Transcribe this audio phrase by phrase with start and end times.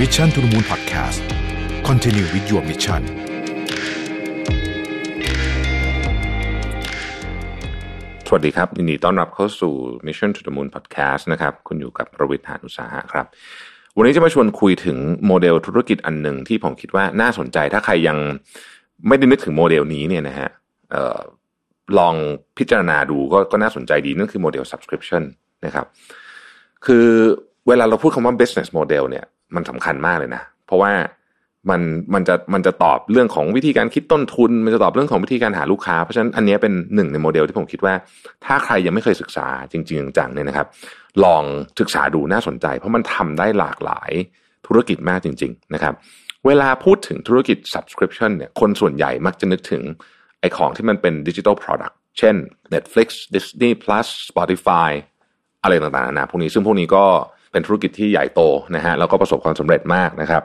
[0.00, 1.20] Mission to the Moon Podcast
[1.88, 3.02] Continue with your mission
[8.26, 9.72] สวัสดีครับยินดีต้อนรับเข้าสู่
[10.06, 13.26] Mission to the Moon Podcast นะครับ คุณอยู่กับประวิทยานุสาหะครับ
[13.96, 18.18] วันนี้จะมาชวนคุยถึงโมเดลธุรกิจอันหนึ่งที่ผมคิดว่าน่าสนใจถ้าใครยัง
[19.08, 20.48] ไม่ได้นึกถึงโมเดลนี้เนี่ยนะฮะ
[20.94, 21.20] ออ
[21.98, 22.14] ลอง
[22.58, 25.22] พิจารณาดูก็ก็น่าสนใจดีนั่นคือโมเดล subscription
[25.66, 25.86] นะครับ
[26.86, 27.06] คือ
[27.68, 29.24] เวลาเราพูดคำว่า business model เนี่ย
[29.56, 30.92] มันสำคัญมากเลยนะ เพราะว่า
[31.70, 31.80] มัน
[32.14, 37.94] มันจะมันจะตอบเรื่องของวิธีการคิดต้นทุน มันจะตอบเรื่องของวิธีการหาลูกค้า เพราะฉะนั้นอันนี้เป็นหนึ่งในโมเดลที่ผมคิดว่า
[38.44, 40.66] ถ้าใครยังไม่เคยศึกษาจริง ๆ จังๆเนี่ยนะครับ
[41.24, 41.42] ลอง
[41.80, 44.10] ศึกษาดูน่าสนใจ เพราะมันทำได้หลากหลาย
[44.66, 45.94] ธุรกิจมากจริง ๆ นะครับ
[46.46, 49.82] เวลาพูดถึงธุรกิจ subscription เนี่ยคนส่วนใหญ่มักจะนึกถึง
[50.40, 52.34] ไอ้ของที่มันเป็นดิจิทัล product เช่น
[52.74, 54.90] Netflix Disney Plus Spotify
[55.62, 57.04] อะไรต่างๆนะพวกนี้ซึ่งพวกนี้ก็
[57.54, 58.40] เป็นธุรกิจที่ใหญ่โต
[58.76, 60.42] นะฮะแล้วก็ประสบความสำเร็จมากนะครับ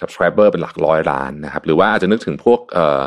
[0.00, 3.00] subscriber เป็นหลักร้อยล้านนะครับ หรือว่าอาจจะนึกถึงพวกเอ่อ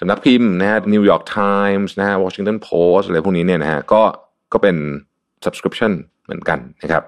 [0.00, 4.02] สำนักพิมพ์นะฮะ New York Times นะฮะ Washington Post อะไรพวกนี้เนี่ยนะฮะก็
[4.52, 4.76] ก็เป็น
[5.44, 5.92] subscription
[6.24, 7.02] เหมือนกันนะครับ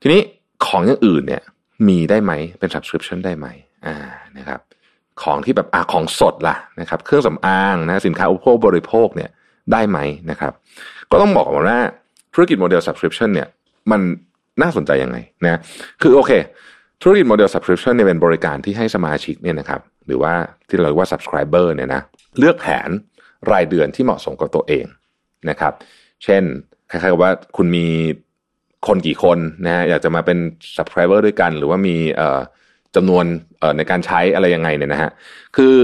[0.00, 0.20] ทีนี้
[0.66, 1.42] ของอย่างอื่นเนี่ย
[1.88, 3.46] มีได้ไหมเป็น subscription ได้ไหม
[3.86, 3.96] อ่า
[4.38, 4.60] นะครับ
[5.22, 9.30] ของที่แบบอ่าของสดล่ะนะครับเครื่องสำอางนะสินค้าอุปโภคบริโภคเนี่ย
[9.72, 9.98] ได้ไหม
[10.30, 10.52] นะครับ
[11.10, 11.80] ก็ต้องบอกก่อนว่า
[12.34, 13.48] ธุรกิจโมเดล subscription เนี่ย
[13.90, 14.00] มัน
[14.62, 15.60] น่าสนใจยังไงนะ
[16.02, 16.32] คือโอเค
[17.02, 20.32] ธุรกิจโมเดล subscription เนี่ยเป็นบริการที่ให้สมาชิกเนี่ยนะครับหรือว่า
[20.68, 22.02] ที่เราเรียกว่า subscriber เนี่ยนะ
[22.38, 22.88] เลือกแผน
[23.52, 24.84] รายเดือนที่เหมาะสมกับตัวเอง
[25.50, 25.72] นะครับ
[26.24, 26.42] เช่น
[26.90, 27.86] คล้ายๆกับว่าคุณมี
[28.86, 30.38] คนกี่คนนะฮะอยากจะมาเป็น
[30.76, 32.40] subscriber ด้วยกัน หรือว่ามีเอ่อ
[32.96, 33.24] จำนวน
[33.58, 35.10] เอ่อในการใช้อะไรยังไงเนี่ยนะฮะ
[35.56, 35.74] คือ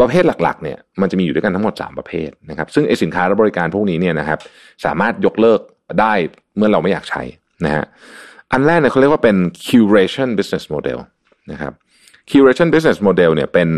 [0.00, 4.38] ประเภทหลักๆเนี่ยมันจะมีอยู่ด้วยกันทั้งหมด 3 ประเภทนะครับซึ่งไอสินค้าและบริการพวกนี้เนี่ยนะครับ
[4.84, 5.60] สามารถยกเลิก
[6.00, 6.12] ได้
[6.56, 7.22] เมื่อเราไม่อยากใช้
[7.64, 7.84] นะฮะ
[8.52, 10.98] อันแรกเนี่ยเขาเรียกว่าเป็น curation business model
[11.52, 11.72] นะครับ
[12.30, 13.70] curation business model เนี่ยเป็น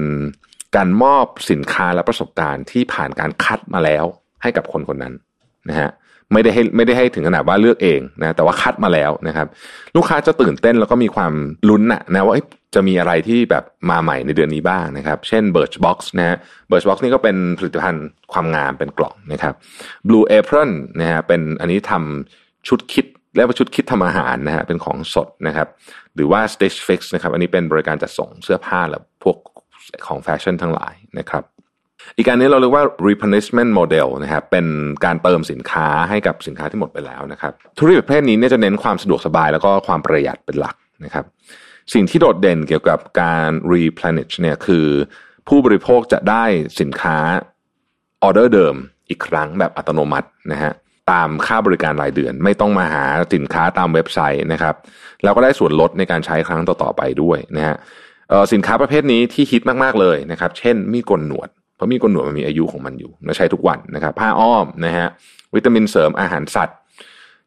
[0.77, 4.05] การมอบสินค้าและประสบการณ์ที่ผ่านการคัดมาแล้ว
[4.43, 5.15] ให้กับคนคนนั้น
[5.69, 5.91] นะฮะ
[6.33, 9.47] ไม่ได้ให้ไม่ได้ให้ถึงขนาดว่าเลือกเองนะแต่ว่าคัดมาแล้วนะครับ
[9.97, 11.33] ลูกค้าจะตื่นเต้นแล้วก็มีความ
[11.69, 12.37] ลุ้นนะนะว่า
[12.75, 16.37] จะมีอะไรที่แบบมาใหม่ในเดือนนี้บ้างนะครับ เช่น Birchbox นะฮะ
[16.71, 19.55] Birchbox นี่ก็เป็นผลิตภัณฑ์ความงามเป็นกล่องนะครับ
[20.09, 23.07] Blue Apron นะฮะเป็นอันนี้ทำชุดคิด
[23.37, 25.69] เรียกว่าชุดคิดทำอาหารนะฮะเป็นของสดนะครับ
[26.15, 29.37] หรือว่า Stitch Fix นะครับ อันนี้เป็นบริการจัดส่งเสื้อผ้าและพวก
[30.07, 31.45] ของแฟชั่นทั้งหลายนะครับ
[32.17, 34.67] อีกการนี้เราเรียกว่า replenishment model นะครับเป็น
[35.05, 41.25] การเติมสินค้าให้กับสินค้าที่หมดไปแล้วนะครับ ธุรกิจประเภทนี้เนี่ยจะเน้นความสะดวกสบายแล้วก็ความประหยัดเป็นหลักนะครับ
[41.95, 44.87] สิ่งที่โดดเด่นเกี่ยวกับการ replenish เนี่ยคือ
[45.49, 46.45] ผู้บริโภคจะได้
[46.81, 47.19] สินค้า
[48.23, 48.77] ออเดอร์เดิม
[49.09, 50.73] อีกครั้งแบบอัตโนมัตินะฮะ
[51.13, 54.75] ตามค่าบริการรายเดือน ไม่ต้องมาหาสินค้าตามเว็บไซต์นะครับ
[55.23, 57.77] แล้วก็ได้ส่วนลดในการใช้ครั้งต่อๆไปด้วยนะฮะ
[58.53, 65.07] สินค้าประเภทนี้ที่ฮิตมากๆเลยนะครับ เช่น มีดกนหนวด เพราะมีดกนหนวดมันมีอายุของมันอยู่เราใช้ทุกวันนะครับ ผ้าอ้อมนะฮะ
[65.55, 66.79] วิตามินเสริมอาหารสัตว์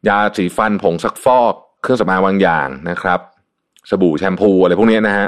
[0.08, 3.20] ยาสีฟันผงซักฟอก เครื่องสำอางบางอย่างนะครับ
[3.90, 5.26] สบู่แชมพูอะไรพวกนี้นะฮะ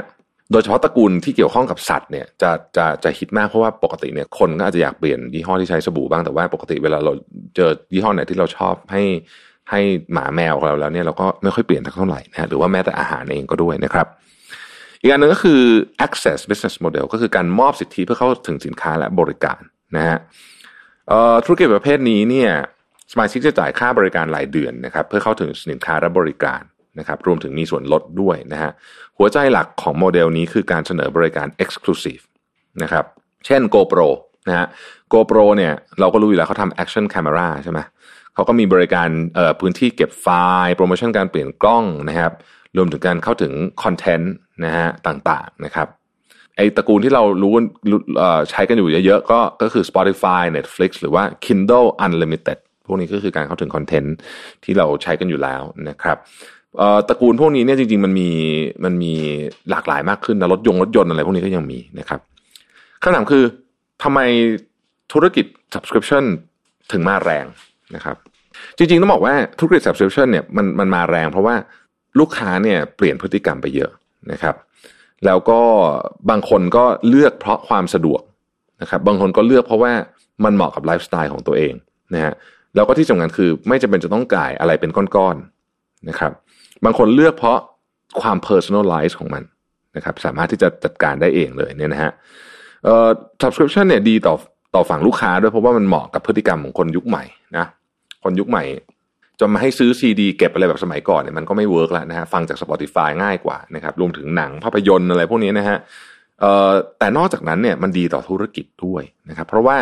[0.51, 7.13] โดยเฉพาะตระกูลที่เกี่ยวข้องกับสัตว์เนี่ยจะจะจะฮิตมากเพราะว่าปกติเนี่ยคนก็อาจจะอยากเปลี่ยนยี่ห้อที่ใช้สบู่บ้างแต่ว่าปกติเวลาเรา
[7.55, 9.03] เจอยี่ห้อไหนที่เราชอบให้
[9.69, 9.79] ให้
[10.13, 14.07] หมาแมวของเราแล้วเนี่ยเราก็ไม่ค่อยเปลี่ยนเท่าไหร่นะฮะหรือว่าแม้แต่อาหารเองก็ด้วยนะครับ
[15.01, 15.61] อีกอันหนึ่งก็คือ
[16.05, 19.61] access business model ก็คือการมอบสิทธิเพื่อเข้าถึงสินค้าและบริการ
[19.95, 20.17] นะฮะ
[21.45, 22.51] ธุรกิจประเภทนี้เนี่ย
[23.11, 26.61] สมาชิกจะจ่ายค่าบริการรายเดือนนะครับ เพื่อเข้าถึงสินค้าและบริการ
[26.99, 28.71] นะครับรวมถึงมีส่วนลดด้วยนะฮะ
[29.17, 32.23] หัวใจหลักของโมเดลนี้คือการเสนอบริการ exclusive
[32.83, 33.05] นะครับ
[33.45, 34.09] เช่น GoPro
[34.47, 34.67] นะฮะ
[35.13, 37.79] GoPro เนี่ยเราก็รู้อยู่แล้วเขาทำ action camera ใช่ไหม
[38.33, 39.07] เขาก็มีบริการ
[39.59, 40.27] พื้นที่เก็บไฟ
[40.63, 42.31] ล์โปรโมชั่นการเปลี่ยนกล้องนะครับ
[42.77, 43.53] รวมถึงการเข้าถึง
[43.83, 44.33] คอนเทนต์
[44.65, 45.87] นะฮะต่างๆนะครับ
[46.55, 47.53] ไอตระกูลที่เรารู้
[48.49, 54.15] ใช้กันอยู่เยอะๆก็ก็คือ Spotify Netflix หรือว่า Kindle Unlimited พวกนี้ก็คือการเข้าถึงคอนเทนต์
[54.63, 56.17] ที่เราใช้กันอยู่แล้วนะครับ
[57.09, 58.29] ตระกูลพวกนี้เนี่ยจริงๆมันมี
[58.85, 59.13] มันมี
[59.69, 62.19] หลากหลายมากขึ้นนะรถยงรถยนต์อะไรพวกนี้ก็ยังมีนะครับ
[63.03, 63.43] คำถามคือ
[64.03, 64.19] ทำไม
[65.13, 66.23] ธุรกิจ subscription
[66.91, 67.45] ถึงมาแรง
[67.95, 68.15] นะครับ
[68.77, 71.55] จริงๆต้องบอกว่าธุรกิจ subscription เนี่ยมันมันมาแรง เพราะว่า
[72.19, 73.91] ลูกค้าเนี่ยเปลี่ยนพฤติกรรมไปเยอะ
[74.31, 74.55] นะครับ
[75.25, 75.61] แล้วก็
[76.29, 78.21] บางคนก็เลือกเพราะความสะดวก
[78.81, 79.93] นะครับ บางคนก็เลือกเพราะว่า
[80.43, 81.73] มันเหมาะกับไลฟ์สไตล์ของตัวเอง
[82.13, 82.33] นะฮะ
[82.75, 86.31] แล้วก็ที่สำคัญคือไม่จำเป็นจะต้องจ่ายอะไรเป็นก้อนๆนะครับ
[86.85, 87.59] บางคนเลือกเพราะ
[88.21, 89.43] ความ personalize ของมัน
[89.95, 92.11] นะครับสามารถที่จะจัดการได้เองเลยเนี่ยนะฮะ
[92.83, 93.09] เอ่อ
[93.41, 94.35] subscription เนี่ยดีต่อ
[94.75, 97.23] ต่อฝั่งลูกค้าด้วยเพราะว่ามันเหมาะกับพฤติกรรมของคนยุคใหม่
[97.57, 97.65] นะ
[98.23, 98.63] คนยุคใหม่
[99.39, 105.77] จะมาให้ซื้อซีดีเก็บอะไรแบบสมัยก่อนเนี่ยมันก็ไม่ work แล้วนะฮะฟังจาก Spotify ง่ายกว่านะครับรวมถึงหนังภาพยนตร์อะไรพวกนี้นะฮะ
[106.99, 109.77] แต่นอกจากนั้นเนี่ยมันดีต่อธุรกิจด้วยนะครับเพราะว่า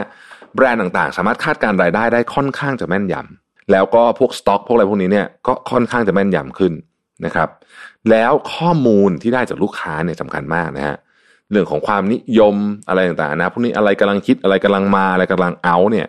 [0.55, 3.40] แบรนด์ต่างๆ สามารถคาดการรายได้ได้ค่อนข้างจะแม่นยำ
[3.71, 6.73] แล้วก็พวกสต็อกพวกอะไรพวกนี้เนี่ยก็ค่อนข้างจะแม่นยำขึ้น
[7.25, 7.49] นะครับ
[8.11, 10.97] แล้วข้อมูลที่ได้จากลูกค้าเนี่ยสำคัญมากนะฮะ
[11.51, 12.55] เรื่องของความนิยม
[12.87, 16.07] อะไรต่างๆนะพวกนี้อะไรกำลังคิดอะไรกำลังมาอะไรกำลังเอาเนี่ย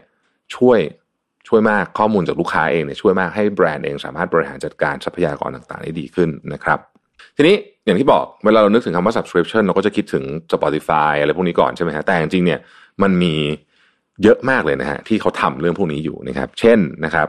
[0.56, 0.78] ช่วย
[1.48, 6.78] ช่วยมากข้อมูลจากลูกค้าเองเนี่ยช่วยมากให้แบรนด์เองสามารถบริหารจัดการทรัพยากรต่างๆได้ดีขึ้นนะครับ
[7.36, 12.60] ทีนี้อย่างที่บอกเวลาเรานึกถึงคำว่า subscription เราก็จะคิดถึง Spotify อะไรพวกนี้ก่อนใช่ไหมฮะแต่จริงๆเนี่ย
[13.02, 13.34] มันมี
[14.22, 17.28] เยอะมากเลยนะฮะที่เขาทำเรื่องพวกนี้อยู่นะครับ เช่นนะครับ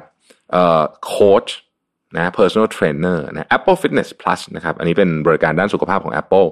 [1.07, 1.45] โค้ช
[2.15, 6.47] นะ personal trainer นะ Apple Fitness Plus นะครับอันนี้เป็นบริการด้านสุขภาพของ Apple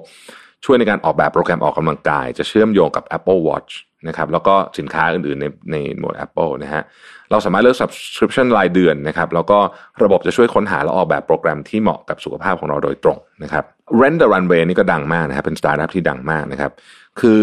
[0.64, 3.72] ช่วยในการออกแบบโปรแกรมออกกำลังกาย จะเชื่อมโยงกับ Apple Watch
[4.08, 6.82] นะครับแล้วก็สินค้าอื่นๆในในหมวด Apple นะฮะ
[7.30, 9.58] เราสามารถเลือก subscription รายเดือนนะครับแล้วก็
[10.02, 13.64] ระบบจะช่วยค้นหาและออกแบบโปรแกรมที่เหมาะกับสุขภาพของเราโดยตรงนะครับ
[14.00, 16.72] Rent the Runway นี่ก็ดังมากนะครับเป็นสตาร์ทอัพที่ดังมากนะครับ
[17.20, 17.42] คือ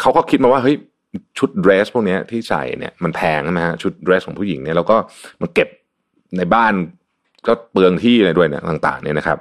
[0.00, 0.76] เขาก็คิดมาว่าเฮ้ย
[1.42, 4.96] ชุดเดรสพวกนี้ที่ใส่เนี่ยมันแพงใช่ไหมฮะชุดเดรสของผู้หญิงเนี่ยแล้วก็
[5.40, 5.68] มันเก็บ
[6.36, 6.72] ในบ้าน
[7.46, 9.38] ก็เปลืองที่อะไรด้วยเนี่ยต่างๆเนี่ยนะครับ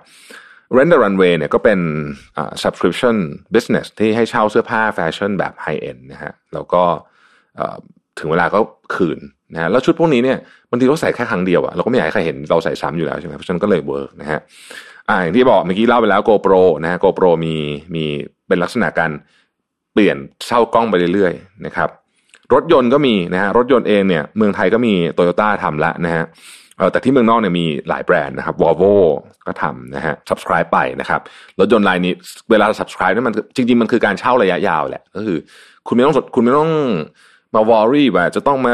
[0.75, 1.80] Rent the Runway เนี่ยก็เป็น
[2.63, 3.15] subscription
[3.53, 6.83] business ที่ให้เช่าเสื้อผ้าแฟชั่นแบบ high end นะฮะแล้วก็
[8.19, 8.59] ถึงเวลาก็
[8.95, 9.19] คืน
[9.54, 10.38] นะฮะแล้วชุดพวกนี้เนี่ย
[10.69, 14.39] บางทีเราใส่แค่ครั้งเดียวอะเราก็ไม่อยากให้ใครเห็นเราใส่ซ้ำอยู่แล้วใช่ไหมเพราะฉะนั้นก็เลย work นะฮะ
[15.09, 17.56] อ่าอย่างที่บอกเมื่อกี้เล่าไปแล้ว GoPro นะฮะ GoPro มี
[17.95, 18.06] มี
[18.47, 19.12] เป็นลักษณะการ
[19.93, 20.17] เปลี่ยน
[20.47, 21.89] เช่ากล้องไปเรื่อยๆนะครับ
[22.53, 26.25] รถยนต์ก็มีนะฮะรถยนต์เองเนี่ยเมืองไทยก็มีโตโยต้าทำล้วนะฮะ
[26.91, 28.95] แต่ที่เมืองนอกเนี่ยมีหลายแบรนด์นะครับ Volvo
[29.47, 31.21] ก็ทำนะฮะ subscribe ไปนะครับ
[31.59, 32.13] รถยนต์รายนี้
[32.51, 35.38] เวลา subscribe นี่มันจริงๆ มันคือการเช่าระยะยาวแหละก็คือ
[35.88, 36.71] คุณไม่ต้องคุณไม่ต้อง
[37.55, 38.73] มาวอรี่ว่าจะต้องมา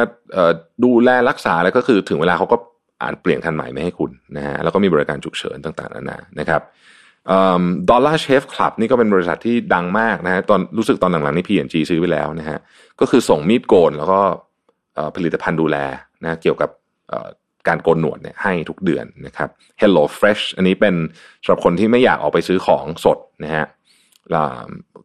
[0.83, 2.57] ดูแลรักษาอะไรก็คือถึงเวลาเขาก็
[3.01, 6.61] อ่านเปลี่ยนคันใหม่ไม่ให้คุณนะฮะแล้วก็มีบริการฉุกเฉินต่างๆนานานะครับ
[7.89, 12.57] ดอลลาร์เชฟคลับนี่ก็เป็นบริษัทที่ดังมากนะฮะตอนรู้สึกตอนหลังๆนี่ P&G ซื้อไปแล้วนะฮะ
[12.99, 14.19] ก็คือส่งมีดโกนแล้วก็
[15.15, 15.77] ผลิตภัณฑ์ดูแล
[16.23, 16.69] นะเกี่ยวกับ
[17.67, 19.49] การโกนหนวดเนี่ยให้ทุกเดือนนะครับ
[19.81, 20.95] Hello Fresh อันนี้เป็น
[21.43, 23.65] สำหรับคนที่ไม่อยากออกไปซื้อของสดนะฮะ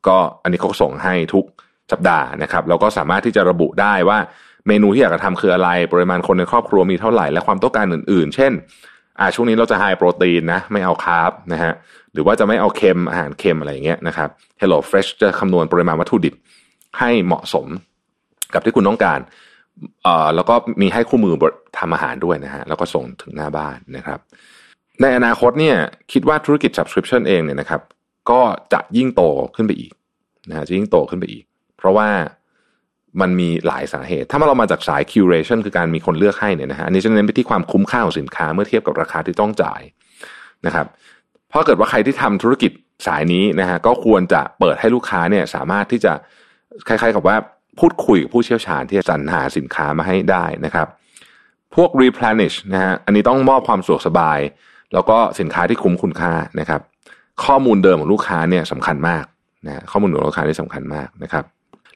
[0.07, 1.45] ก็อันนี้เขาส่งให้ทุก
[1.93, 4.19] สัปดาห์นะครับแล้วก็สามารถที่จะระบุได้ว่า
[4.69, 8.53] เมนูที่อยากจะทำคืออะไร ปริมาณคนในครอบครัวมีเท่าไหร่และความต้องการอื่น ๆ เช่น
[9.20, 11.73] อ่าช่วงนี้เราจะไฮโปรตีนนะ ไม่เอาคาร์บนะฮะ
[12.12, 14.29] หรือว่าจะไม่เอาเค็มอาหารเค็มอะไรอย่างเงี้ยนะครับ
[14.61, 16.35] Hello Fresh จะคำนวณปริมาณวัตถุดิบ
[16.99, 17.67] ให้เหมาะสม
[18.55, 19.20] กับที่คุณต้องการ
[20.03, 21.35] เอ่อแล้วก็มีให้คู่มือ
[21.79, 24.19] ทำอาหารด้วยนะฮะแล้วก็ส่งถึงหน้าบ้านนะครับ
[25.00, 25.76] ในอนาคตเนี่ย
[26.12, 27.81] คิดว่าธุรกิจ subscription เองเนี่ยนะครับ
[28.31, 28.41] ก็
[28.73, 29.23] จะยิ่งโต
[29.56, 29.93] ขึ้นไปอีก
[30.49, 31.44] นะฮะจะยิ่งโตขึ้นไปอีก
[31.79, 32.08] เพราะว่า
[33.20, 39.82] มันมีหลายสาเหตุ ถ้าเรามาจากสาย curation คือการมีคนเลือกให้เนี่ยนะฮะ อันนี้จะเน้นไปที่ความคุ้มค่าของสินค้าเมื่อเทียบกับราคาที่ต้องจ่าย
[40.67, 40.87] นะครับ
[41.49, 42.73] เพราะเกิดว่าใครที่ทำธุรกิจ
[43.06, 46.12] สายนี้นะฮะ ก็ควรจะเปิดให้ลูกค้าเนี่ยสามารถที่จะ
[46.88, 47.37] คล้ายๆกับว่า
[47.79, 50.88] พูดคุยกับผู้เชี่ยวชาญที่จะสรรหาสินค้ามาให้ได้นะครับ
[51.75, 54.38] พวก replenish นะฮะ อันนี้ต้องมอบความสะดวกสบาย
[54.94, 56.81] แล้วก็สินค้าที่คุ้มคุณค่านะครับ
[57.44, 59.25] ข้อมูลเดิมของลูกค้าเนี่ยสำคัญมาก
[59.67, 61.44] นะข้อมูลของลูกค้าที่สำคัญมากนะครับ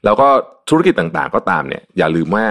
[0.05, 0.27] แล้วก็
[0.69, 2.45] ธุรกิจต่างๆ ก็ตามเนี่ย อย่าลืมว่า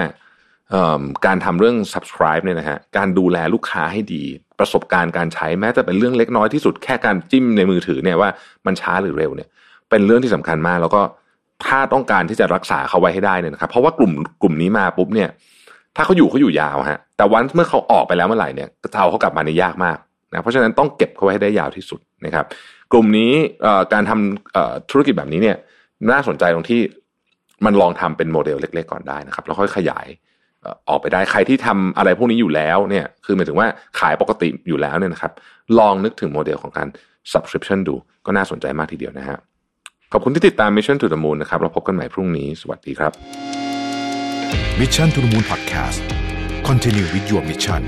[1.26, 4.22] การทำเรื่อง subscribe เนี่ยนะฮะการดูแลลูกค้าให้ดี
[4.58, 8.30] ประสบการณ์การใช้แม้แต่เป็นเรื่องเล็กน้อยที่สุดแค่การจิ้มในมือถือเนี่ยว่า
[8.66, 9.48] มันช้าหรือเร็วเนี่ย
[9.90, 11.02] เป็นเรื่องที่สำคัญมาก แล้วก็
[11.66, 14.12] ถ้าต้องการที่จะรักษาเขาไว้ให้ได้เนี่ยนะครับเพราะว่ากลุ่ม
[14.42, 15.28] กลุ่มนี้มาปุ๊บเนี่ย
[15.96, 19.98] ถ้าเขาอยู่เขาอยู่ยาวฮะแต่วันเมื่อเขาออกไปแล้วเมื่อไหร่เนี่ยจะเอาเขากลับมาในยากมาก
[20.30, 22.44] นะเพราะฉะนั้นต้องเก็บเขาไว้ให้ได้ยาวที่สุดนะครับ
[22.92, 23.32] กลุ่มนี้
[23.92, 25.56] การทำธุรกิจแบบนี้เนี่ย
[26.10, 26.80] น่าสนใจตรงที่
[27.64, 30.06] มันลองทำเป็นโมเดลเล็ก ๆ ก่อนได้นะครับ แล้วค่อยขยาย
[30.88, 33.68] ออกไปได้ใครที่ทำอะไรพวกนี้อยู่แล้วเนี่ยคือหมายถึงว่า
[34.00, 35.32] ขายปกติอยู่แล้วเนี่ยนะครับ
[35.78, 36.88] ลองนึกถึงโมเดลของการ
[37.32, 37.94] subscription ดู
[38.26, 39.38] ก็น่าสนใจมากทีเดียวนะฮะ
[40.12, 43.12] ขอบคุณที่ติดตาม Mission to the Moon นะครับเราพบกันใหม่พรุ่งนี้สวัสดีครับ
[44.80, 46.00] Mission to the Moon Podcast
[46.68, 47.82] Continue with your mission